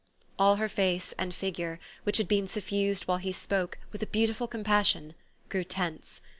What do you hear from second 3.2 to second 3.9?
spoke,